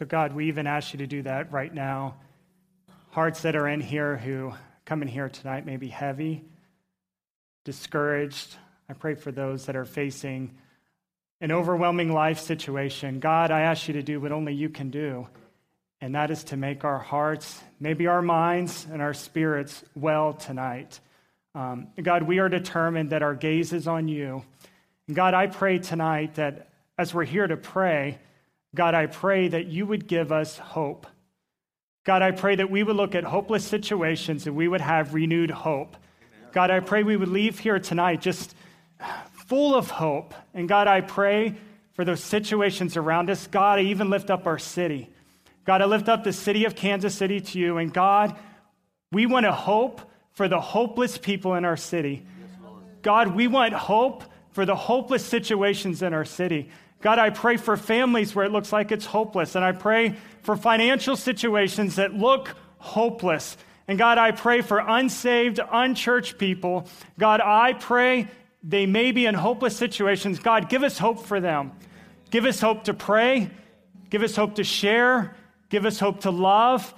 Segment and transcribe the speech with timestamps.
[0.00, 2.14] So, God, we even ask you to do that right now.
[3.10, 4.54] Hearts that are in here who
[4.86, 6.42] come in here tonight may be heavy,
[7.66, 8.56] discouraged.
[8.88, 10.56] I pray for those that are facing
[11.42, 13.20] an overwhelming life situation.
[13.20, 15.28] God, I ask you to do what only you can do,
[16.00, 20.98] and that is to make our hearts, maybe our minds, and our spirits well tonight.
[21.54, 24.44] Um, God, we are determined that our gaze is on you.
[25.08, 28.18] And God, I pray tonight that as we're here to pray,
[28.74, 31.06] God, I pray that you would give us hope.
[32.04, 35.50] God, I pray that we would look at hopeless situations and we would have renewed
[35.50, 35.96] hope.
[36.52, 38.54] God, I pray we would leave here tonight just
[39.46, 40.34] full of hope.
[40.54, 41.56] And God, I pray
[41.92, 43.46] for those situations around us.
[43.46, 45.10] God, I even lift up our city.
[45.64, 47.78] God, I lift up the city of Kansas City to you.
[47.78, 48.36] And God,
[49.12, 50.00] we want to hope
[50.32, 52.24] for the hopeless people in our city.
[53.02, 56.70] God, we want hope for the hopeless situations in our city.
[57.02, 59.54] God, I pray for families where it looks like it's hopeless.
[59.54, 63.56] And I pray for financial situations that look hopeless.
[63.88, 66.86] And God, I pray for unsaved, unchurched people.
[67.18, 68.28] God, I pray
[68.62, 70.38] they may be in hopeless situations.
[70.38, 71.72] God, give us hope for them.
[72.30, 73.50] Give us hope to pray.
[74.10, 75.34] Give us hope to share.
[75.70, 76.94] Give us hope to love.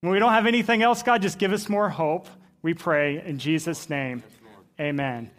[0.00, 2.28] When we don't have anything else, God, just give us more hope.
[2.60, 4.22] We pray in Jesus' name.
[4.78, 5.30] Amen.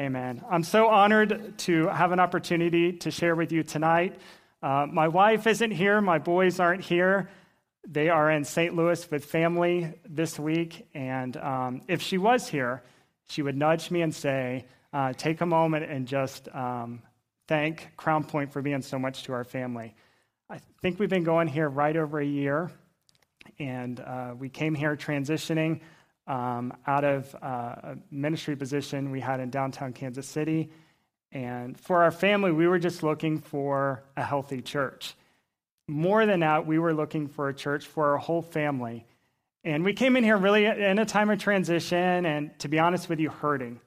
[0.00, 0.42] Amen.
[0.48, 4.18] I'm so honored to have an opportunity to share with you tonight.
[4.62, 7.28] Uh, my wife isn't here, my boys aren't here.
[7.86, 8.74] They are in St.
[8.74, 10.88] Louis with family this week.
[10.94, 12.82] And um, if she was here,
[13.28, 17.02] she would nudge me and say, uh, take a moment and just um,
[17.46, 19.94] thank Crown Point for being so much to our family.
[20.48, 22.70] I think we've been going here right over a year,
[23.58, 25.82] and uh, we came here transitioning
[26.30, 30.70] out of uh, a ministry position we had in downtown Kansas City.
[31.32, 35.14] And for our family, we were just looking for a healthy church.
[35.88, 39.06] More than that, we were looking for a church for our whole family.
[39.64, 43.08] And we came in here really in a time of transition and, to be honest
[43.08, 43.80] with you, hurting.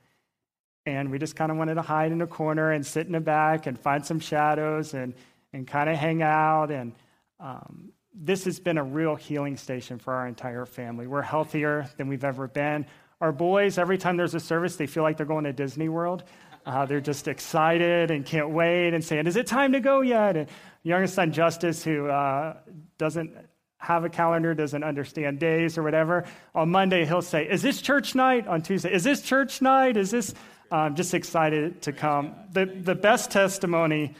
[0.85, 3.21] And we just kind of wanted to hide in a corner and sit in the
[3.21, 5.13] back and find some shadows and,
[5.53, 6.71] and kind of hang out.
[6.71, 6.93] And
[7.39, 11.07] um, this has been a real healing station for our entire family.
[11.07, 12.85] We're healthier than we've ever been.
[13.22, 16.24] Our boys, every time there's a service, they feel like they're going to Disney World.
[16.66, 20.38] Uh, they're just excited and can't wait and saying, Is it time to go yet?
[20.38, 20.50] And
[20.84, 22.57] youngest son, Justice, who uh,
[22.97, 23.35] doesn't
[23.78, 26.25] have a calendar, doesn't understand days or whatever,
[26.56, 28.47] on Monday he'll say, Is this church night?
[28.47, 29.97] On Tuesday, Is this church night?
[29.97, 30.34] Is this
[30.72, 32.34] I'm just excited to come.
[32.51, 34.16] The, the best testimony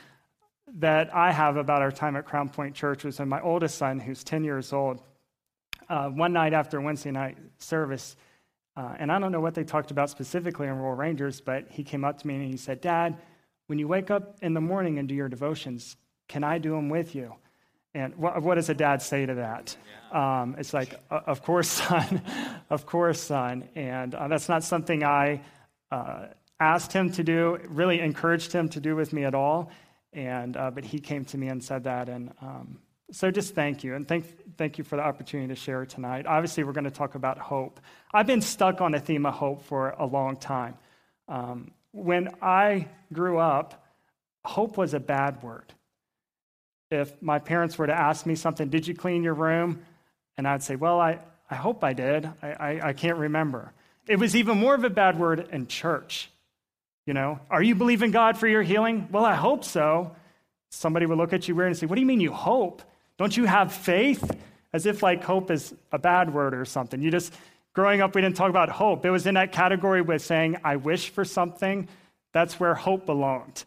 [0.80, 4.00] that I have about our time at Crown Point Church was when my oldest son,
[4.00, 5.02] who's 10 years old,
[5.90, 8.16] uh, one night after Wednesday night service,
[8.76, 11.84] uh, and I don't know what they talked about specifically in Royal Rangers, but he
[11.84, 13.18] came up to me and he said, Dad,
[13.68, 15.96] when you wake up in the morning and do your devotions,
[16.28, 17.36] can I do them with you?
[17.94, 19.78] And what, what does a dad say to that?
[20.12, 22.24] Um, it's like, of course, son,
[22.72, 23.70] of course, son.
[23.76, 25.42] And uh, that's not something I
[25.92, 26.28] uh,
[26.60, 29.70] asked him to do, really encouraged him to do with me at all.
[30.14, 32.10] And, uh, but he came to me and said that.
[32.10, 32.80] And um,
[33.12, 33.96] so just thank you.
[33.96, 34.26] And thank,
[34.58, 36.26] thank you for the opportunity to share tonight.
[36.26, 37.80] Obviously, we're going to talk about hope.
[38.14, 40.76] I've been stuck on a theme of hope for a long time.
[41.28, 43.86] Um, when I grew up,
[44.44, 45.74] hope was a bad word.
[46.92, 49.82] If my parents were to ask me something, did you clean your room?
[50.38, 51.20] And I'd say, well, I,
[51.50, 52.30] I hope I did.
[52.42, 53.74] I, I, I can't remember.
[54.08, 56.30] It was even more of a bad word in church.
[57.06, 59.10] You know, are you believing God for your healing?
[59.12, 60.16] Well, I hope so.
[60.72, 62.82] Somebody would look at you weird and say, What do you mean you hope?
[63.18, 64.30] Don't you have faith?
[64.72, 67.02] As if like hope is a bad word or something.
[67.02, 67.32] You just,
[67.74, 69.06] growing up, we didn't talk about hope.
[69.06, 71.88] It was in that category with saying, I wish for something.
[72.32, 73.66] That's where hope belonged.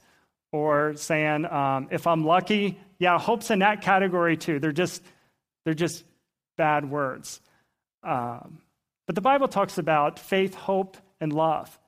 [0.51, 4.59] Or saying, um, if I'm lucky, yeah, hope's in that category too.
[4.59, 5.01] They're just,
[5.65, 6.03] they're just
[6.57, 7.41] bad words.
[8.03, 8.59] Um,
[9.07, 11.79] but the Bible talks about faith, hope, and love.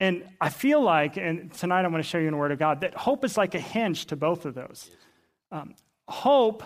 [0.00, 2.58] And I feel like, and tonight I'm going to show you in the Word of
[2.58, 4.90] God, that hope is like a hinge to both of those.
[5.52, 5.74] Um,
[6.08, 6.64] hope,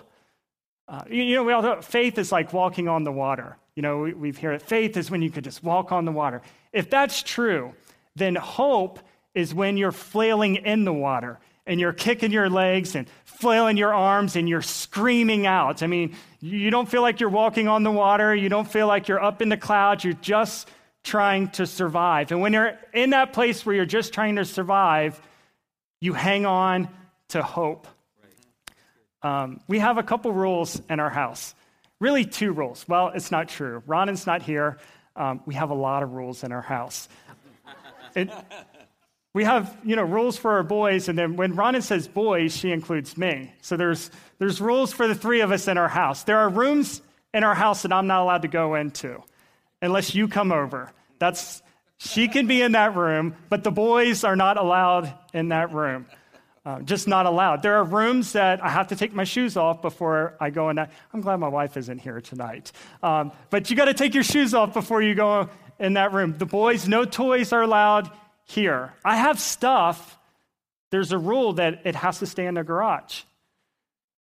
[0.88, 3.58] uh, you, you, know, we all know faith is like walking on the water.
[3.75, 4.62] You know, we, we've heard it.
[4.62, 6.43] Faith is when you could just walk on the water.
[6.73, 7.75] If that's true,
[8.17, 8.99] then hope
[9.35, 13.93] is when you're flailing in the water and you're kicking your legs and flailing your
[13.93, 15.82] arms and you're screaming out.
[15.82, 18.35] I mean, you don't feel like you're walking on the water.
[18.35, 20.03] You don't feel like you're up in the clouds.
[20.03, 20.69] You're just
[21.08, 22.31] trying to survive.
[22.31, 25.20] And when you're in that place where you're just trying to survive,
[26.00, 26.88] you hang on
[27.28, 27.88] to hope.
[29.22, 31.55] Um, we have a couple rules in our house.
[31.99, 32.87] Really, two rules.
[32.87, 33.82] Well, it's not true.
[33.87, 34.78] Ronan's not here.
[35.16, 37.08] Um, we have a lot of rules in our house.
[38.14, 38.31] It,
[39.34, 42.72] We have, you know, rules for our boys, and then when Ronan says boys, she
[42.72, 43.52] includes me.
[43.60, 46.25] So there's, there's rules for the three of us in our house.
[46.25, 47.02] There are rooms
[47.34, 49.22] in our house that I'm not allowed to go into
[49.82, 50.90] unless you come over.
[51.19, 51.62] That's,
[51.99, 56.06] she can be in that room, but the boys are not allowed in that room.
[56.65, 57.62] Uh, just not allowed.
[57.62, 60.76] There are rooms that I have to take my shoes off before I go in.
[60.76, 60.93] That.
[61.15, 62.73] I'm glad my wife isn't here tonight.
[63.03, 65.49] Um, but you got to take your shoes off before you go
[65.79, 66.37] in that room.
[66.37, 68.11] The boys, no toys are allowed
[68.44, 68.93] here.
[69.03, 70.19] I have stuff.
[70.91, 73.23] There's a rule that it has to stay in the garage.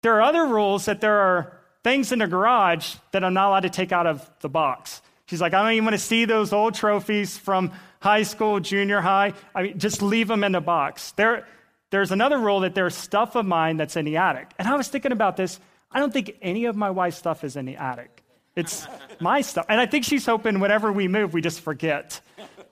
[0.02, 3.60] There are other rules that there are things in the garage that I'm not allowed
[3.60, 5.02] to take out of the box.
[5.28, 9.02] She's like, I don't even want to see those old trophies from high school, junior
[9.02, 9.34] high.
[9.54, 11.12] I mean, just leave them in the box.
[11.12, 11.46] There,
[11.90, 14.50] there's another rule that there's stuff of mine that's in the attic.
[14.58, 15.60] And I was thinking about this.
[15.92, 18.22] I don't think any of my wife's stuff is in the attic.
[18.56, 18.86] It's
[19.20, 19.66] my stuff.
[19.68, 22.22] And I think she's hoping whenever we move, we just forget.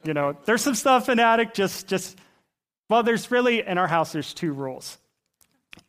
[0.02, 2.18] You know, there's some stuff in the attic, just, just,
[2.88, 4.96] well, there's really, in our house, there's two rules.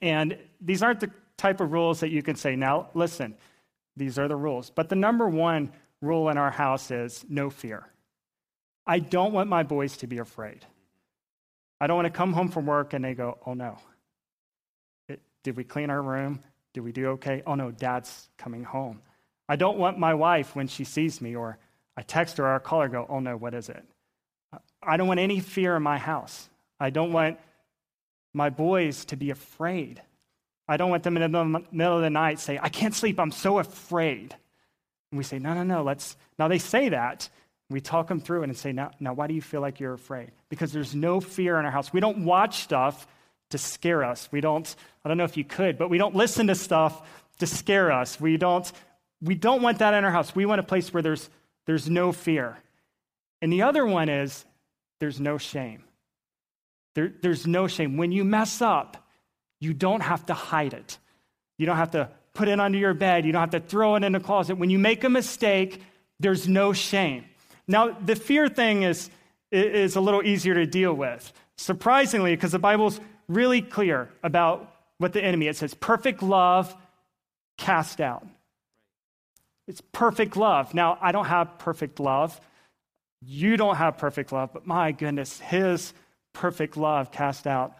[0.01, 3.35] And these aren't the type of rules that you can say, now, listen,
[3.95, 4.69] these are the rules.
[4.69, 5.71] But the number one
[6.01, 7.88] rule in our house is no fear.
[8.85, 10.65] I don't want my boys to be afraid.
[11.79, 13.77] I don't want to come home from work and they go, oh no.
[15.09, 16.39] It, did we clean our room?
[16.73, 17.44] Did we do okay?
[17.45, 19.01] Oh no, dad's coming home.
[19.49, 21.57] I don't want my wife, when she sees me or
[21.95, 23.83] I text her or I call her, go, oh no, what is it?
[24.83, 26.50] I don't want any fear in my house.
[26.79, 27.39] I don't want
[28.33, 30.01] my boys to be afraid.
[30.67, 33.31] I don't want them in the middle of the night say, I can't sleep, I'm
[33.31, 34.35] so afraid.
[35.12, 36.15] And we say, no, no, no, let's.
[36.38, 37.30] Now they say that.
[37.69, 39.94] We talk them through it and say, now, now, why do you feel like you're
[39.94, 40.31] afraid?
[40.48, 41.92] Because there's no fear in our house.
[41.92, 43.06] We don't watch stuff
[43.50, 44.30] to scare us.
[44.31, 44.74] We don't,
[45.04, 47.06] I don't know if you could, but we don't listen to stuff
[47.39, 48.19] to scare us.
[48.21, 48.71] We don't,
[49.21, 50.33] we don't want that in our house.
[50.33, 51.30] We want a place where there's,
[51.65, 52.57] there's no fear.
[53.42, 54.45] And the other one is
[55.00, 55.83] there's no shame.
[56.95, 57.98] There, there's no shame.
[57.98, 59.07] When you mess up,
[59.60, 60.98] you don't have to hide it.
[61.57, 63.25] You don't have to put it under your bed.
[63.25, 64.57] You don't have to throw it in a closet.
[64.57, 65.81] When you make a mistake,
[66.19, 67.25] there's no shame.
[67.68, 69.10] Now, the fear thing is,
[69.51, 71.34] is a little easier to deal with.
[71.57, 76.74] Surprisingly, because the Bible's really clear about what the enemy, it says, perfect love
[77.57, 78.25] cast out.
[79.68, 80.75] It's perfect love.
[80.75, 82.39] Now, I don't have perfect love.
[83.19, 85.92] You don't have perfect love, but my goodness, his
[86.34, 87.74] perfect love cast out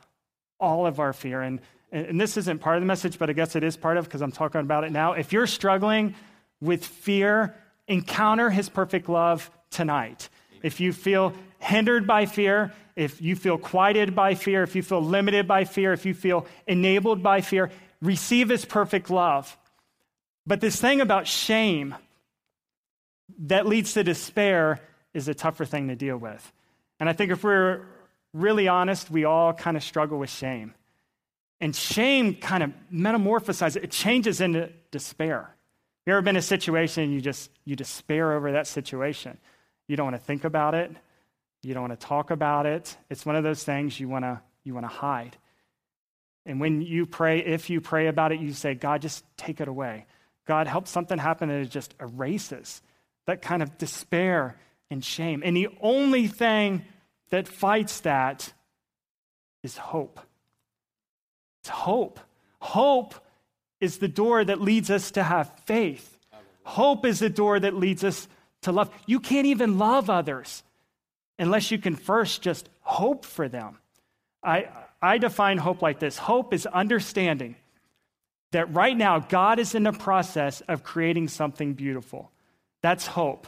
[0.60, 1.42] all of our fear.
[1.42, 4.06] And and this isn't part of the message, but I guess it is part of
[4.06, 5.14] because I'm talking about it now.
[5.14, 6.16] If you're struggling
[6.60, 7.56] with fear,
[7.88, 10.30] encounter his perfect love tonight.
[10.62, 15.02] If you feel hindered by fear, if you feel quieted by fear, if you feel
[15.02, 19.56] limited by fear, if you feel enabled by fear, receive his perfect love.
[20.46, 21.96] But this thing about shame
[23.40, 24.80] that leads to despair
[25.14, 26.52] is a tougher thing to deal with.
[27.00, 27.86] And I think if we're
[28.34, 30.74] really honest, we all kind of struggle with shame.
[31.60, 35.56] And shame kind of metamorphosizes, it changes into despair.
[36.06, 39.38] You ever been in a situation and you just you despair over that situation?
[39.88, 40.92] You don't want to think about it.
[41.64, 42.96] You don't want to talk about it.
[43.10, 45.38] It's one of those things you want to you want to hide.
[46.46, 49.68] And when you pray, if you pray about it, you say, God, just take it
[49.68, 50.06] away.
[50.46, 52.82] God, help something happen that just erases
[53.28, 54.58] that kind of despair
[54.90, 55.44] and shame.
[55.46, 56.84] And the only thing
[57.30, 58.52] that fights that
[59.62, 60.20] is hope.
[61.68, 62.22] It's hope.
[62.60, 63.14] Hope
[63.82, 66.18] is the door that leads us to have faith.
[66.64, 68.30] Hope is the door that leads us
[68.62, 68.90] to love.
[69.06, 70.64] You can't even love others
[71.38, 73.80] unless you can first just hope for them.
[74.42, 74.70] I,
[75.02, 77.58] I define hope like this hope is understanding
[78.52, 82.32] that right now God is in the process of creating something beautiful.
[82.82, 83.46] That's hope.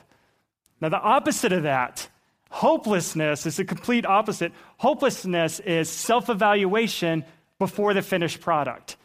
[0.82, 2.10] Now, the opposite of that,
[2.50, 4.52] hopelessness, is the complete opposite.
[4.76, 7.24] Hopelessness is self evaluation
[7.60, 8.98] before the finished product.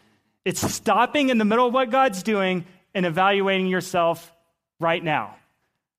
[0.45, 4.33] It's stopping in the middle of what God's doing and evaluating yourself
[4.81, 5.37] right now.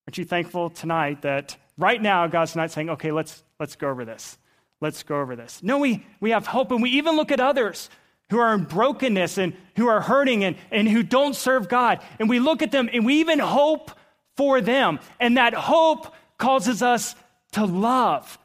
[0.08, 4.06] Aren't you thankful tonight that right now God's not saying, okay, let's, let's go over
[4.06, 4.38] this.
[4.82, 5.62] Let's go over this.
[5.64, 7.90] No, we, we have hope, and we even look at others
[8.30, 12.00] who are in brokenness and who are hurting and, and who don't serve God.
[12.20, 13.92] And we look at them and we even hope
[14.36, 15.00] for them.
[15.20, 17.16] And that hope causes us
[17.54, 18.38] to love.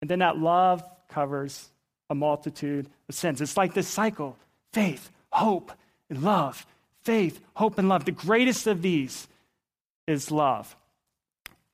[0.00, 1.70] And then that love covers
[2.10, 3.40] a multitude of sins.
[3.40, 4.36] It's like this cycle
[4.72, 5.72] faith, hope,
[6.10, 6.66] and love.
[7.02, 8.04] Faith, hope, and love.
[8.04, 9.28] The greatest of these
[10.06, 10.74] is love.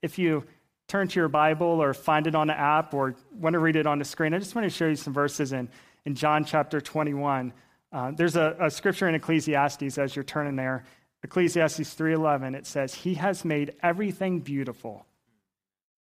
[0.02, 0.44] If you
[0.88, 3.87] turn to your Bible or find it on the app or want to read it
[3.87, 5.68] on the screen, I just want to show you some verses in,
[6.04, 7.52] in John chapter 21.
[7.92, 10.84] Uh, there's a, a scripture in Ecclesiastes as you're turning there.
[11.22, 15.06] Ecclesiastes 3:11 it says he has made everything beautiful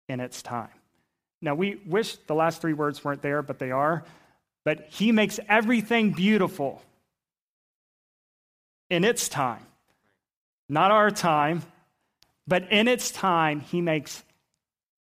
[0.08, 0.68] in its time.
[1.44, 4.02] Now, we wish the last three words weren't there, but they are.
[4.64, 6.80] But He makes everything beautiful
[8.88, 9.66] in its time.
[10.70, 11.62] Not our time,
[12.46, 14.24] but in its time, He makes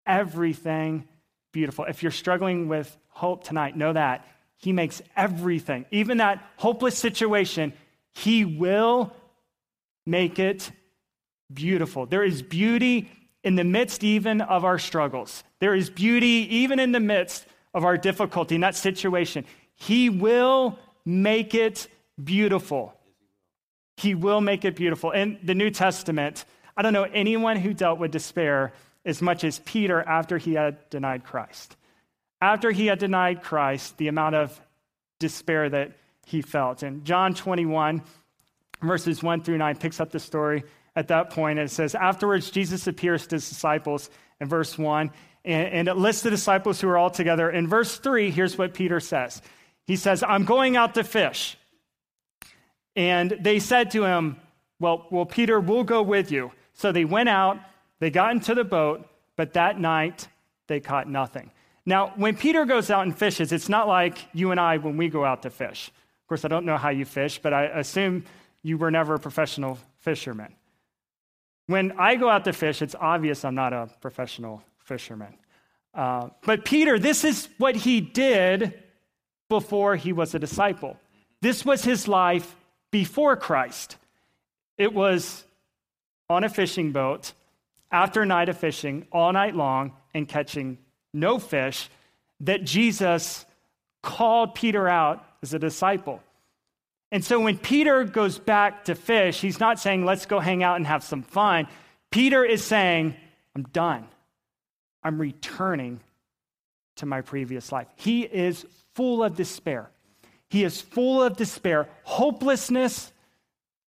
[0.04, 1.06] everything
[1.52, 1.84] beautiful.
[1.84, 7.72] If you're struggling with hope tonight, know that He makes everything, even that hopeless situation,
[8.14, 9.14] He will
[10.04, 10.72] make it
[11.54, 12.06] beautiful.
[12.06, 13.08] There is beauty
[13.44, 15.42] in the midst even of our struggles.
[15.58, 19.44] There is beauty even in the midst of our difficulty in that situation.
[19.74, 21.88] He will make it
[22.22, 22.94] beautiful.
[23.96, 25.10] He will make it beautiful.
[25.10, 26.44] In the New Testament,
[26.76, 28.72] I don't know anyone who dealt with despair
[29.04, 31.76] as much as Peter after he had denied Christ.
[32.40, 34.60] After he had denied Christ, the amount of
[35.18, 35.92] despair that
[36.26, 36.82] he felt.
[36.82, 38.02] And John 21,
[38.80, 41.58] verses 1 through 9, picks up the story at that point.
[41.58, 45.10] And it says, Afterwards, Jesus appears to his disciples in verse 1,
[45.44, 47.50] and, and it lists the disciples who are all together.
[47.50, 49.42] In verse 3, here's what Peter says
[49.86, 51.56] He says, I'm going out to fish.
[52.94, 54.36] And they said to him,
[54.78, 56.52] Well, well, Peter, we'll go with you.
[56.74, 57.58] So they went out,
[58.00, 59.06] they got into the boat,
[59.36, 60.28] but that night
[60.66, 61.50] they caught nothing.
[61.84, 65.08] Now, when Peter goes out and fishes, it's not like you and I when we
[65.08, 65.88] go out to fish.
[65.88, 68.24] Of course, I don't know how you fish, but I assume
[68.62, 70.54] you were never a professional fisherman.
[71.66, 75.34] When I go out to fish, it's obvious I'm not a professional fisherman.
[75.94, 78.82] Uh, but Peter, this is what he did
[79.48, 80.96] before he was a disciple.
[81.40, 82.56] This was his life
[82.90, 83.96] before Christ.
[84.78, 85.44] It was
[86.30, 87.32] on a fishing boat
[87.90, 90.78] after a night of fishing all night long and catching
[91.12, 91.90] no fish
[92.40, 93.44] that Jesus
[94.02, 96.22] called Peter out as a disciple.
[97.12, 100.76] And so when Peter goes back to fish, he's not saying, let's go hang out
[100.76, 101.68] and have some fun.
[102.10, 103.14] Peter is saying,
[103.54, 104.06] I'm done.
[105.04, 106.00] I'm returning
[106.96, 107.86] to my previous life.
[107.96, 108.64] He is
[108.94, 109.90] full of despair.
[110.48, 113.12] He is full of despair, hopelessness.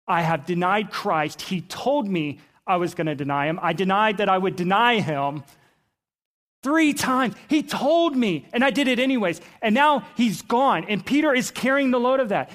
[0.07, 1.41] I have denied Christ.
[1.41, 3.59] He told me I was going to deny him.
[3.63, 5.45] I denied that I would deny him
[6.63, 7.35] three times.
[7.49, 9.41] He told me, and I did it anyways.
[9.63, 10.85] And now he's gone.
[10.87, 12.51] And Peter is carrying the load of that.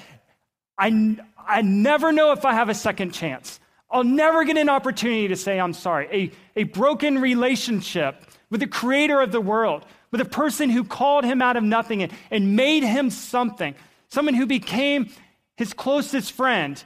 [0.80, 3.60] I, I never know if I have a second chance.
[3.90, 6.32] I'll never get an opportunity to say I'm sorry.
[6.56, 11.24] A, a broken relationship with the creator of the world, with a person who called
[11.24, 13.74] him out of nothing and, and made him something,
[14.08, 15.10] someone who became
[15.56, 16.82] his closest friend.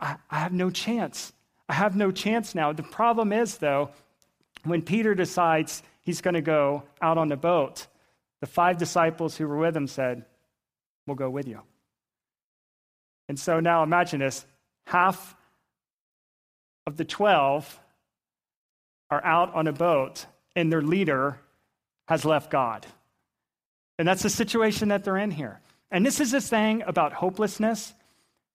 [0.00, 1.32] I, I have no chance.
[1.68, 2.72] I have no chance now.
[2.72, 3.90] The problem is, though,
[4.64, 7.86] when Peter decides he's going to go out on the boat,
[8.40, 10.24] the five disciples who were with him said,
[11.06, 11.62] We'll go with you.
[13.30, 14.44] And so now imagine this
[14.88, 15.36] half
[16.84, 17.80] of the 12
[19.08, 21.38] are out on a boat, and their leader
[22.08, 22.84] has left God.
[24.00, 25.60] And that's the situation that they're in here.
[25.92, 27.94] And this is the thing about hopelessness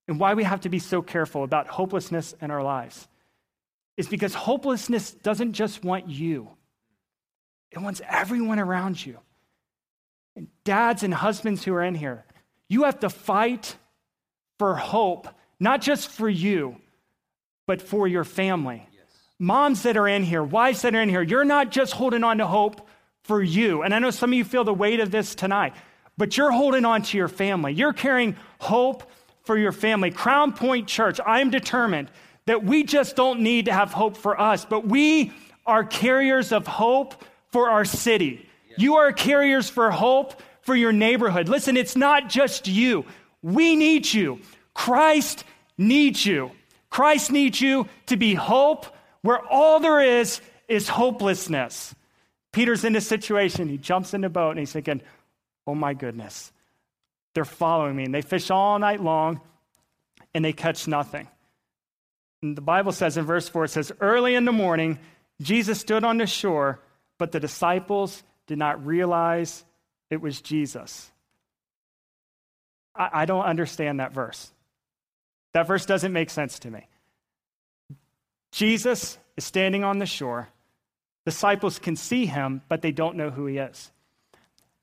[0.10, 3.08] and why we have to be so careful about hopelessness in our lives.
[3.96, 6.50] Is because hopelessness doesn't just want you,
[7.72, 9.20] it wants everyone around you.
[10.36, 12.26] And dads and husbands who are in here,
[12.68, 13.78] you have to fight
[14.58, 15.28] for hope,
[15.60, 16.78] not just for you,
[17.68, 18.88] but for your family.
[18.92, 19.02] Yes.
[19.40, 22.38] Moms that are in here, wives that are in here, you're not just holding on
[22.38, 22.88] to hope
[23.24, 23.82] for you.
[23.82, 25.74] And I know some of you feel the weight of this tonight,
[26.18, 27.74] but you're holding on to your family.
[27.74, 29.04] You're carrying hope
[29.44, 30.12] for your family.
[30.12, 32.10] Crown Point Church, I'm determined
[32.46, 35.32] that we just don't need to have hope for us, but we
[35.66, 38.48] are carriers of hope for our city.
[38.70, 38.80] Yes.
[38.80, 41.50] You are carriers for hope for your neighborhood.
[41.50, 43.06] Listen, it's not just you.
[43.46, 44.40] We need you.
[44.74, 45.44] Christ
[45.78, 46.50] needs you.
[46.90, 48.88] Christ needs you to be hope
[49.22, 51.94] where all there is is hopelessness.
[52.52, 53.70] Peter's in this situation.
[53.70, 55.00] He jumps in the boat and he's thinking,
[55.68, 56.52] oh my goodness,
[57.36, 58.06] they're following me.
[58.06, 59.42] And they fish all night long
[60.34, 61.28] and they catch nothing.
[62.42, 64.98] And the Bible says in verse 4, it says, Early in the morning,
[65.40, 66.80] Jesus stood on the shore,
[67.20, 69.64] but the disciples did not realize
[70.10, 71.12] it was Jesus.
[72.96, 74.52] I, I don't understand that verse.
[75.54, 76.88] That verse doesn't make sense to me.
[78.52, 80.50] Jesus is standing on the shore.
[81.26, 83.92] Disciples can see him, but they don't know who he is.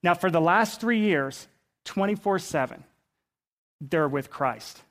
[0.03, 1.47] Now, for the last three years,
[1.85, 2.85] 24 7,
[3.81, 4.83] they're with Christ.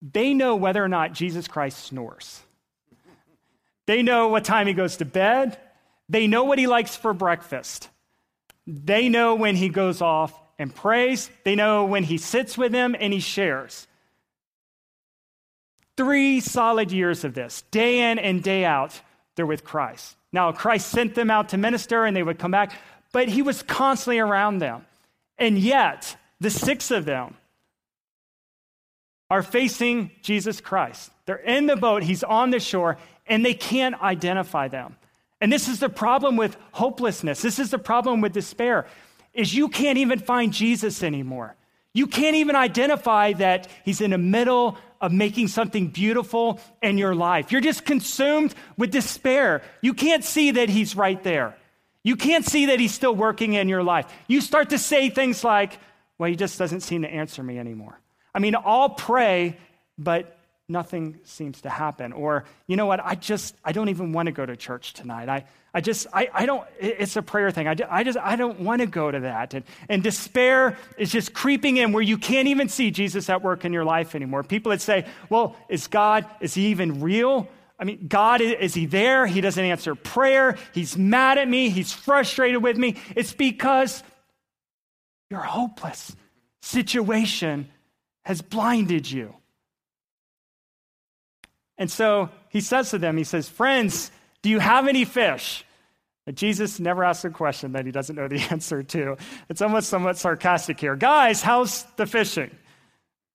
[0.00, 2.42] They know whether or not Jesus Christ snores.
[3.86, 5.58] They know what time he goes to bed.
[6.08, 7.88] They know what he likes for breakfast.
[8.66, 11.30] They know when he goes off and prays.
[11.44, 13.86] They know when he sits with them and he shares.
[15.96, 19.00] Three solid years of this, day in and day out,
[19.36, 20.16] they're with Christ.
[20.32, 22.72] Now, Christ sent them out to minister and they would come back,
[23.12, 24.84] but he was constantly around them.
[25.38, 27.36] And yet, the six of them
[29.30, 31.10] are facing Jesus Christ.
[31.26, 34.96] They're in the boat, he's on the shore, and they can't identify them.
[35.40, 37.42] And this is the problem with hopelessness.
[37.42, 38.86] This is the problem with despair
[39.34, 41.56] is you can't even find Jesus anymore.
[41.92, 47.14] You can't even identify that he's in the middle of making something beautiful in your
[47.14, 47.52] life.
[47.52, 49.62] You're just consumed with despair.
[49.80, 51.56] You can't see that he's right there.
[52.02, 54.06] You can't see that he's still working in your life.
[54.28, 55.78] You start to say things like,
[56.18, 57.98] well, he just doesn't seem to answer me anymore.
[58.34, 59.56] I mean, I'll pray,
[59.96, 60.33] but
[60.68, 62.12] nothing seems to happen.
[62.12, 65.28] Or, you know what, I just, I don't even want to go to church tonight.
[65.28, 65.44] I,
[65.74, 67.68] I just, I, I don't, it's a prayer thing.
[67.68, 69.54] I, I just, I don't want to go to that.
[69.54, 73.64] And, and despair is just creeping in where you can't even see Jesus at work
[73.64, 74.42] in your life anymore.
[74.42, 77.48] People that say, well, is God, is he even real?
[77.78, 79.26] I mean, God, is he there?
[79.26, 80.56] He doesn't answer prayer.
[80.72, 81.70] He's mad at me.
[81.70, 82.96] He's frustrated with me.
[83.16, 84.02] It's because
[85.28, 86.14] your hopeless
[86.62, 87.68] situation
[88.24, 89.34] has blinded you.
[91.78, 94.10] And so he says to them, he says, Friends,
[94.42, 95.64] do you have any fish?
[96.24, 99.16] But Jesus never asks a question that he doesn't know the answer to.
[99.48, 100.96] It's almost somewhat sarcastic here.
[100.96, 102.50] Guys, how's the fishing?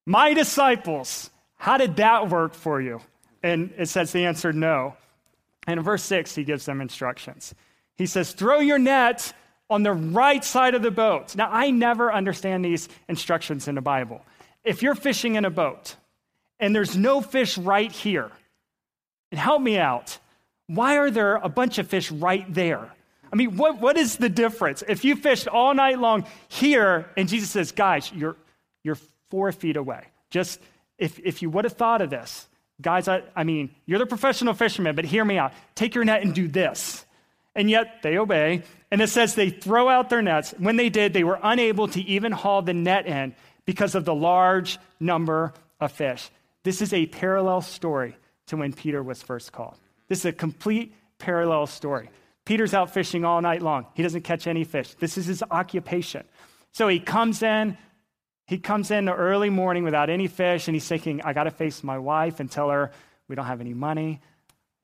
[0.05, 3.01] My disciples, how did that work for you?
[3.43, 4.95] And it says the answer no.
[5.67, 7.53] And in verse 6, he gives them instructions.
[7.95, 9.33] He says, Throw your net
[9.69, 11.35] on the right side of the boat.
[11.35, 14.25] Now, I never understand these instructions in the Bible.
[14.63, 15.95] If you're fishing in a boat
[16.59, 18.31] and there's no fish right here,
[19.31, 20.17] and help me out,
[20.67, 22.89] why are there a bunch of fish right there?
[23.31, 24.83] I mean, what, what is the difference?
[24.87, 28.35] If you fished all night long here, and Jesus says, guys, you're,
[28.83, 28.97] you're
[29.29, 30.05] four feet away.
[30.31, 30.59] Just
[30.97, 32.47] if, if you would have thought of this,
[32.81, 35.51] Guys, I, I mean, you're the professional fisherman, but hear me out.
[35.75, 37.05] Take your net and do this.
[37.55, 38.63] And yet they obey.
[38.89, 40.53] And it says they throw out their nets.
[40.57, 43.35] When they did, they were unable to even haul the net in
[43.65, 46.29] because of the large number of fish.
[46.69, 48.15] This is a parallel story
[48.45, 49.73] to when Peter was first called.
[50.07, 52.11] This is a complete parallel story.
[52.45, 53.87] Peter's out fishing all night long.
[53.95, 54.93] He doesn't catch any fish.
[54.93, 56.25] This is his occupation.
[56.71, 57.75] So he comes in,
[58.45, 61.49] he comes in the early morning without any fish, and he's thinking, I got to
[61.49, 62.91] face my wife and tell her
[63.27, 64.21] we don't have any money.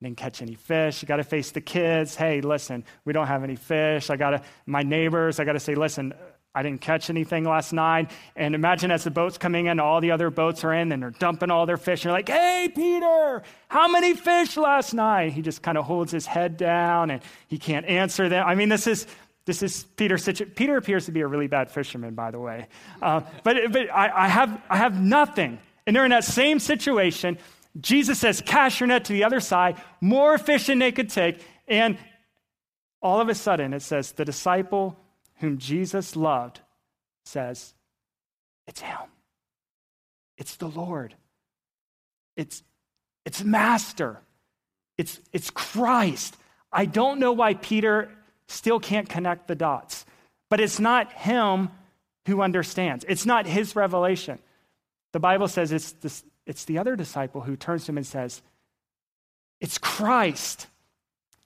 [0.02, 1.04] Didn't catch any fish.
[1.04, 2.16] You got to face the kids.
[2.16, 4.10] Hey, listen, we don't have any fish.
[4.10, 6.16] I got to, my neighbors, I got to say, listen,
[6.56, 8.10] I didn't catch anything last night.
[8.36, 11.12] And imagine as the boat's coming in, all the other boats are in, and they're
[11.12, 12.00] dumping all their fish.
[12.00, 15.34] And you're like, hey, Peter, how many fish last night?
[15.34, 18.48] He just kind of holds his head down and he can't answer them.
[18.48, 19.06] I mean, this is
[19.46, 20.52] this is situation.
[20.56, 22.68] Peter appears to be a really bad fisherman, by the way.
[23.02, 25.60] Uh, but but I, I, have, I have nothing.
[25.86, 27.38] And they're in that same situation.
[27.80, 31.46] Jesus says, Cast your net to the other side, more fish than they could take.
[31.68, 31.98] And
[33.02, 34.98] all of a sudden, it says, The disciple
[35.46, 36.60] whom Jesus loved
[37.24, 37.76] says,
[38.66, 38.98] It's him.
[40.40, 41.14] It's the Lord.
[42.36, 42.64] It's,
[43.26, 44.20] it's Master.
[44.98, 46.36] It's, it's Christ.
[46.74, 48.10] I don't know why Peter
[48.48, 50.04] still can't connect the dots.
[50.50, 51.70] But it's not him
[52.26, 54.40] who understands, it's not his revelation.
[55.14, 58.42] The Bible says it's, this, it's the other disciple who turns to him and says,
[59.62, 60.66] It's Christ.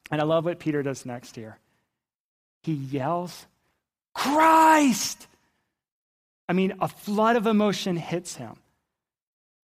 [0.10, 1.60] And I love what Peter does next here.
[2.64, 3.46] He yells,
[4.20, 5.28] Christ!
[6.50, 8.58] I mean, a flood of emotion hits him.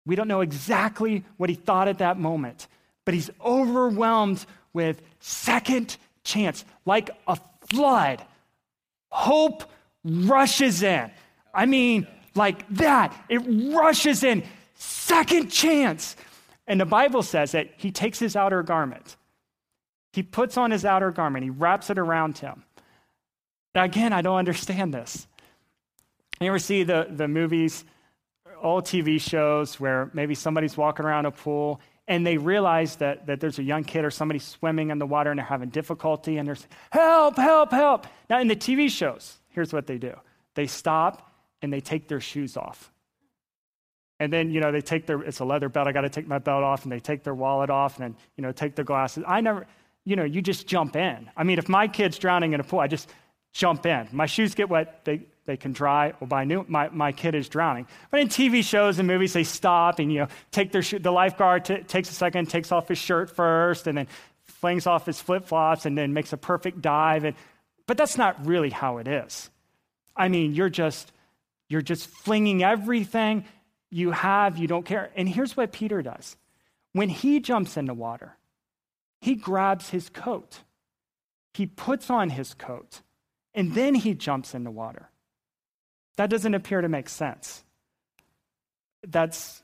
[0.04, 2.66] We don't know exactly what he thought at that moment,
[3.04, 8.20] but he's overwhelmed with second chance, like a flood.
[9.10, 9.62] Hope
[10.02, 11.08] rushes in.
[11.54, 13.14] I mean, like that.
[13.28, 14.42] It rushes in.
[14.74, 16.16] Second chance.
[16.66, 19.14] And the Bible says that he takes his outer garment.
[20.12, 22.64] He puts on his outer garment, he wraps it around him.
[23.74, 25.26] Again, I don't understand this.
[26.40, 27.84] You ever see the, the movies,
[28.60, 33.40] old TV shows where maybe somebody's walking around a pool and they realize that, that
[33.40, 36.48] there's a young kid or somebody swimming in the water and they're having difficulty and
[36.48, 38.06] they're saying, help, help, help.
[38.28, 40.14] Now, in the TV shows, here's what they do
[40.54, 41.32] they stop
[41.62, 42.92] and they take their shoes off.
[44.20, 46.28] And then, you know, they take their, it's a leather belt, I got to take
[46.28, 48.84] my belt off, and they take their wallet off and then, you know, take their
[48.84, 49.24] glasses.
[49.26, 49.66] I never,
[50.04, 51.30] you know, you just jump in.
[51.36, 53.12] I mean, if my kid's drowning in a pool, I just
[53.52, 54.08] jump in.
[54.12, 56.64] My shoes get wet, they, they can dry or buy new.
[56.68, 57.86] My, my kid is drowning.
[58.10, 61.64] But in TV shows and movies, they stop and, you know, take their the lifeguard
[61.64, 64.08] t- takes a second, takes off his shirt first, and then
[64.44, 67.24] flings off his flip flops and then makes a perfect dive.
[67.24, 67.36] And,
[67.86, 69.50] but that's not really how it is.
[70.16, 71.12] I mean, you're just,
[71.68, 73.44] you're just flinging everything
[73.90, 75.10] you have, you don't care.
[75.16, 76.36] And here's what Peter does
[76.92, 78.36] when he jumps in the water,
[79.20, 80.60] he grabs his coat
[81.54, 83.02] he puts on his coat
[83.54, 85.10] and then he jumps in the water.
[86.16, 87.64] That doesn't appear to make sense.
[89.06, 89.62] That's,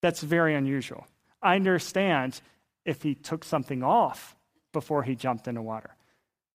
[0.00, 1.06] that's very unusual.
[1.42, 2.40] I understand
[2.84, 4.36] if he took something off
[4.72, 5.94] before he jumped in the water.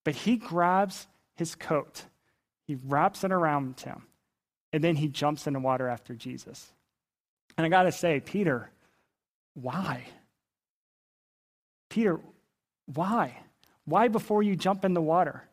[0.04, 2.04] But he grabs his coat,
[2.66, 4.04] he wraps it around him,
[4.72, 6.72] and then he jumps in the water after Jesus.
[7.58, 8.70] And I got to say, Peter,
[9.54, 10.06] why?
[11.90, 12.20] Peter,
[12.94, 13.38] why?
[13.86, 15.44] Why before you jump in the water?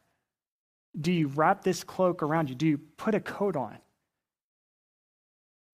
[0.98, 2.54] Do you wrap this cloak around you?
[2.54, 3.78] Do you put a coat on?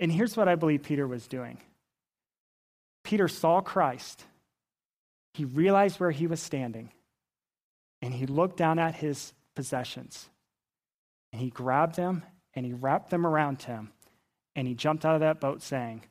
[0.01, 1.59] And here's what I believe Peter was doing
[3.05, 4.25] Peter saw Christ,
[5.35, 6.93] he realized where he was standing,
[8.03, 10.29] and he looked down at his possessions.
[11.33, 12.23] And he grabbed them
[12.55, 13.93] and he wrapped them around him,
[14.57, 16.03] and he jumped out of that boat saying,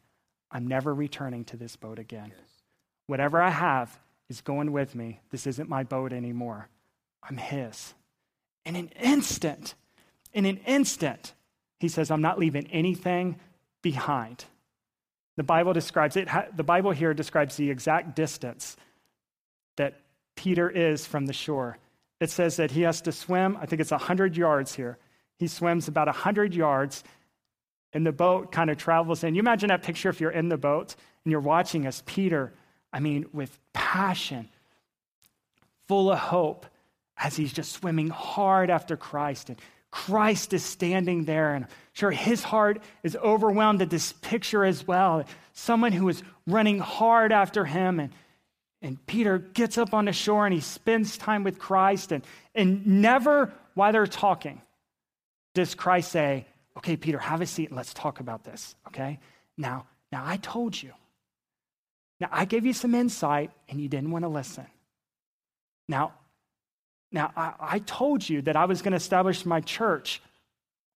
[0.52, 2.32] I'm never returning to this boat again.
[2.36, 2.48] Yes.
[3.08, 5.20] Whatever I have is going with me.
[5.32, 6.70] This isn't my boat anymore.
[7.28, 7.94] I'm his.
[8.68, 9.76] In an instant,
[10.34, 11.34] in an instant,
[11.80, 13.40] he says, I'm not leaving anything
[13.82, 14.44] behind.
[15.38, 18.76] The Bible describes it, the Bible here describes the exact distance
[19.78, 20.02] that
[20.36, 21.78] Peter is from the shore.
[22.20, 24.98] It says that he has to swim, I think it's 100 yards here.
[25.40, 27.06] He swims about 100 yards,
[27.94, 29.34] and the boat kind of travels in.
[29.34, 32.54] You imagine that picture if you're in the boat and you're watching as Peter,
[32.92, 34.50] I mean, with passion,
[35.88, 36.66] full of hope,
[37.22, 39.50] as he's just swimming hard after Christ.
[39.50, 39.60] And
[39.92, 45.24] Christ is standing there, and sure, his heart is overwhelmed at this picture as well.
[45.54, 48.00] Someone who is running hard after him.
[48.00, 48.12] And,
[48.82, 52.12] and Peter gets up on the shore and he spends time with Christ.
[52.12, 54.62] And, and never, while they're talking,
[55.56, 56.46] does Christ say,
[56.78, 58.76] Okay, Peter, have a seat and let's talk about this.
[58.90, 59.20] Okay?
[59.58, 60.94] Now, now I told you.
[62.20, 64.68] Now I gave you some insight and you didn't want to listen.
[65.88, 66.14] Now,
[67.12, 70.22] now, I, I told you that I was going to establish my church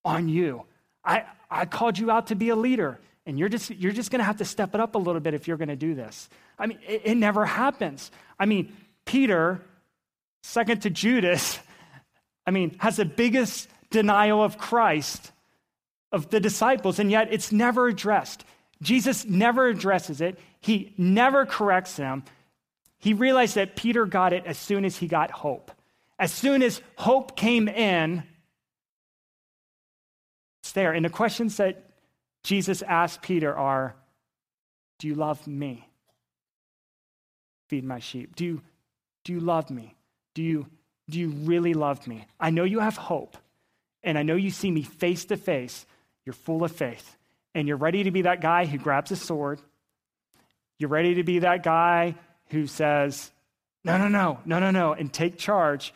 [0.04, 0.64] on you.
[1.04, 4.20] I, I called you out to be a leader, and you're just, you're just going
[4.20, 6.28] to have to step it up a little bit if you're going to do this.
[6.58, 8.10] I mean, it, it never happens.
[8.38, 8.72] I mean,
[9.04, 9.62] Peter,
[10.42, 11.58] second to Judas,
[12.46, 15.32] I mean, has the biggest denial of Christ
[16.10, 18.44] of the disciples, and yet it's never addressed.
[18.82, 22.24] Jesus never addresses it, he never corrects him.
[22.98, 25.72] He realized that Peter got it as soon as he got hope.
[26.22, 28.22] As soon as hope came in,
[30.62, 30.92] it's there.
[30.92, 31.84] And the questions that
[32.44, 33.96] Jesus asked Peter are
[35.00, 35.88] Do you love me?
[37.66, 38.36] Feed my sheep.
[38.36, 38.62] Do you,
[39.24, 39.96] do you love me?
[40.34, 40.68] Do you,
[41.10, 42.24] do you really love me?
[42.38, 43.36] I know you have hope,
[44.04, 45.84] and I know you see me face to face.
[46.24, 47.16] You're full of faith,
[47.52, 49.60] and you're ready to be that guy who grabs a sword.
[50.78, 52.14] You're ready to be that guy
[52.50, 53.32] who says,
[53.82, 55.92] No, no, no, no, no, no, and take charge.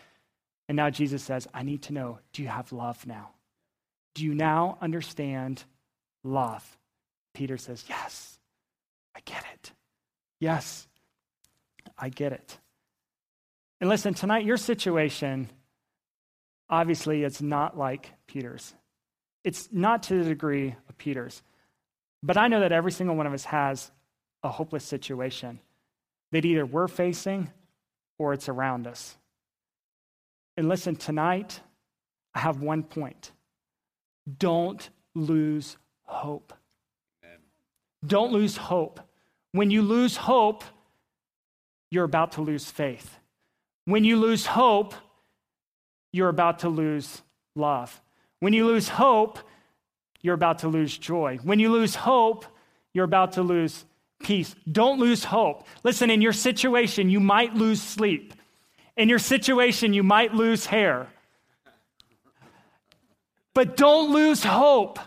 [0.69, 3.31] And now Jesus says, I need to know do you have love now?
[4.15, 5.63] Do you now understand
[6.25, 6.79] love?
[7.35, 8.39] Peter says, Yes,
[9.15, 9.73] I get it.
[10.41, 10.89] Yes,
[11.99, 12.59] I get it.
[13.81, 15.51] And listen, tonight, your situation,
[16.69, 18.75] obviously, it's not like Peter's.
[19.45, 21.43] It's not to the degree of Peter's.
[22.23, 23.91] But I know that every single one of us has
[24.43, 25.61] a hopeless situation
[26.33, 27.51] that either we're facing
[28.19, 29.17] or it's around us.
[30.57, 31.61] And listen, tonight,
[32.35, 33.33] I have one point.
[34.39, 36.53] Don't lose hope.
[37.23, 37.39] Amen.
[38.07, 39.01] Don't lose hope.
[39.53, 40.65] When you lose hope,
[41.91, 43.19] you're about to lose faith.
[43.85, 44.95] When you lose hope,
[46.13, 47.23] you're about to lose
[47.55, 48.01] love.
[48.41, 49.39] When you lose hope,
[50.23, 51.39] you're about to lose joy.
[51.43, 52.45] When you lose hope,
[52.93, 53.85] you're about to lose
[54.21, 54.55] peace.
[54.71, 55.67] Don't lose hope.
[55.85, 58.35] Listen, in your situation, you might lose sleep.
[58.97, 61.09] In your situation, you might lose hair.
[63.53, 64.99] But don't lose hope.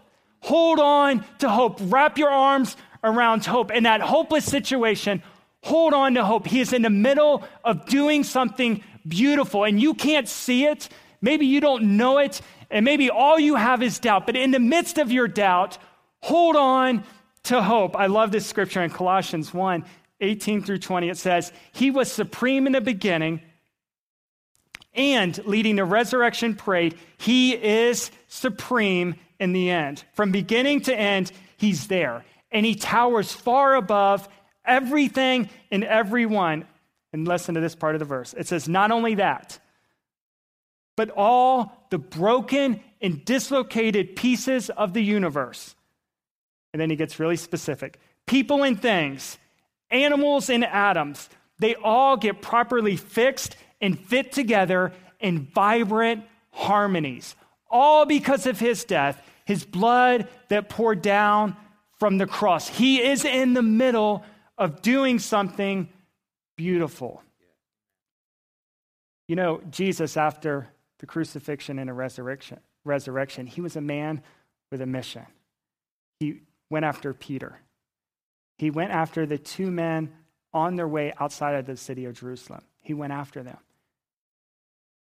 [0.42, 1.78] Hold on to hope.
[1.82, 3.72] Wrap your arms around hope.
[3.72, 5.22] In that hopeless situation,
[5.64, 6.48] hold on to hope.
[6.48, 10.90] He is in the middle of doing something beautiful, and you can't see it.
[11.22, 14.26] Maybe you don't know it, and maybe all you have is doubt.
[14.26, 15.78] But in the midst of your doubt,
[16.22, 17.04] hold on
[17.44, 17.96] to hope.
[17.96, 19.86] I love this scripture in Colossians 1
[20.22, 21.10] 18 through 20.
[21.10, 23.42] It says, He was supreme in the beginning
[25.00, 30.04] and leading the resurrection parade, he is supreme in the end.
[30.12, 32.26] From beginning to end, he's there.
[32.52, 34.28] And he towers far above
[34.66, 36.66] everything and everyone.
[37.14, 38.36] And listen to this part of the verse.
[38.38, 39.58] It says, Not only that,
[40.98, 45.76] but all the broken and dislocated pieces of the universe.
[46.74, 49.38] And then he gets really specific people and things,
[49.90, 57.36] animals and atoms, they all get properly fixed and fit together in vibrant harmonies,
[57.70, 61.56] all because of his death, his blood that poured down
[62.00, 62.68] from the cross.
[62.68, 64.24] He is in the middle
[64.58, 65.90] of doing something
[66.56, 67.24] beautiful.
[69.28, 70.68] You know, Jesus, after
[71.00, 74.22] the crucifixion and a resurrection, resurrection, he was a man
[74.72, 75.26] with a mission.
[76.20, 77.60] He went after Peter.
[78.58, 80.12] He went after the two men
[80.54, 82.62] on their way outside of the city of Jerusalem.
[82.82, 83.58] He went after them.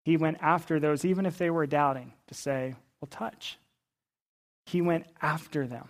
[0.06, 3.58] He went after those, even if they were doubting, to say, Well, touch.
[4.68, 5.90] He went after them.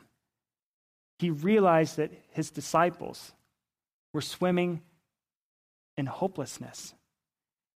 [1.19, 3.33] He realized that his disciples
[4.13, 4.81] were swimming
[5.97, 6.93] in hopelessness.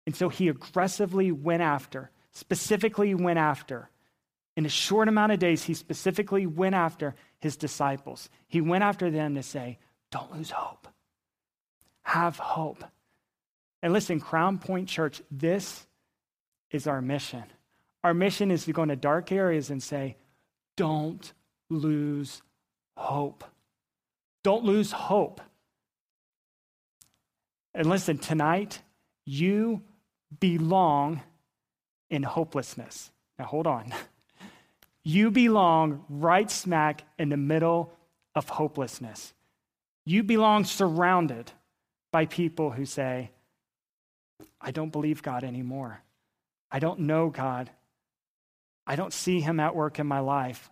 [0.06, 3.89] And so he aggressively went after, specifically went after.
[4.56, 8.30] In a short amount of days, he specifically went after his disciples.
[8.47, 9.80] He went after them to say,
[10.12, 10.88] Don't lose hope.
[12.04, 12.84] Have hope.
[13.84, 15.86] And listen, Crown Point Church, this
[16.72, 17.44] is our mission.
[18.04, 20.18] Our mission is to go into dark areas and say,
[20.76, 21.34] Don't
[21.70, 22.42] lose
[22.96, 23.44] hope.
[24.44, 25.42] Don't lose hope.
[27.74, 28.82] And listen, tonight,
[29.26, 29.82] you
[30.40, 31.22] belong
[32.10, 33.12] in hopelessness.
[33.38, 33.94] Now, hold on.
[35.04, 37.94] You belong right smack in the middle
[38.36, 39.34] of hopelessness.
[40.06, 41.50] You belong surrounded
[42.12, 43.32] by people who say,
[44.60, 46.02] I don't believe God anymore.
[46.72, 47.70] I don't know God.
[48.86, 50.70] I don't see him at work in my life.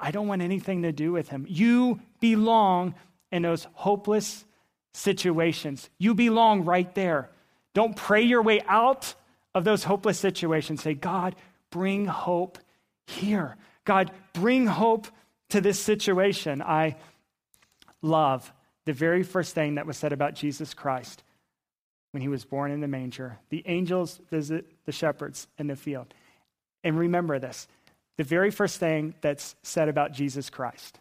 [0.00, 1.46] I don't want anything to do with him.
[1.48, 2.94] You belong
[3.32, 4.44] in those hopeless
[4.92, 5.90] situations.
[5.98, 7.30] You belong right there.
[7.74, 9.14] Don't pray your way out
[9.54, 10.82] of those hopeless situations.
[10.82, 11.34] Say, God,
[11.70, 12.58] bring hope
[13.06, 13.56] here.
[13.84, 15.08] God, bring hope
[15.50, 16.62] to this situation.
[16.62, 16.96] I
[18.02, 18.52] love
[18.84, 21.22] the very first thing that was said about Jesus Christ
[22.12, 23.38] when he was born in the manger.
[23.50, 26.14] The angels visit the shepherds in the field.
[26.82, 27.68] And remember this
[28.16, 30.98] the very first thing that's said about Jesus Christ.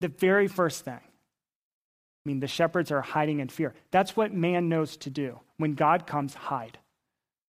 [0.00, 0.94] The very first thing.
[0.94, 3.74] I mean, the shepherds are hiding in fear.
[3.90, 5.38] That's what man knows to do.
[5.58, 6.78] When God comes, hide.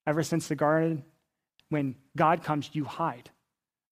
[0.05, 1.05] Ever since the garden,
[1.69, 3.29] when God comes, you hide.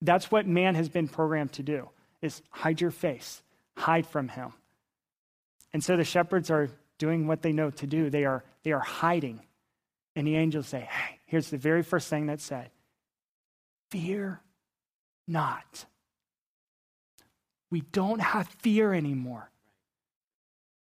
[0.01, 1.89] That's what man has been programmed to do,
[2.21, 3.41] is hide your face,
[3.77, 4.51] hide from him.
[5.73, 8.09] And so the shepherds are doing what they know to do.
[8.09, 9.39] They are, they are hiding.
[10.15, 12.69] And the angels say, hey, here's the very first thing that said
[13.91, 14.41] Fear
[15.27, 15.85] not.
[17.71, 19.49] We don't have fear anymore.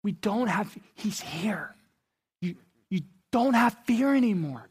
[0.04, 1.76] We don't have, he's here.
[2.42, 2.56] You,
[2.90, 4.68] you don't have fear anymore.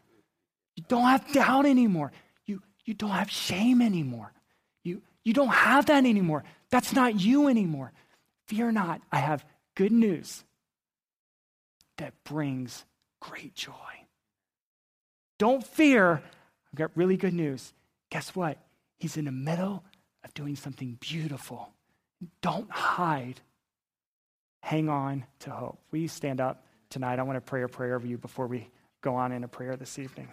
[0.76, 2.10] You don't have doubt anymore.
[2.46, 4.32] You, you don't have shame anymore.
[4.82, 6.44] You, you don't have that anymore.
[6.70, 7.92] That's not you anymore.
[8.48, 9.02] Fear not.
[9.12, 9.44] I have
[9.76, 10.42] good news
[11.98, 12.84] that brings
[13.20, 13.72] great joy.
[15.40, 16.22] Don't fear.
[16.70, 17.72] I've got really good news.
[18.10, 18.58] Guess what?
[18.98, 19.82] He's in the middle
[20.22, 21.70] of doing something beautiful.
[22.42, 23.40] Don't hide.
[24.62, 25.80] Hang on to hope.
[25.90, 27.18] Will you stand up tonight?
[27.18, 28.68] I want to pray a prayer over you before we
[29.00, 30.28] go on in a prayer this evening.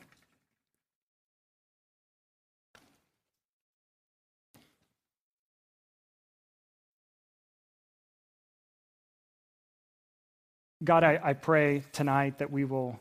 [10.84, 13.00] God, I, I pray tonight that we will,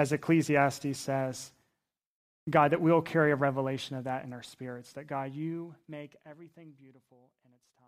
[0.00, 1.52] as Ecclesiastes says,
[2.48, 6.16] God, that we'll carry a revelation of that in our spirits, that God, you make
[6.24, 7.79] everything beautiful in its time.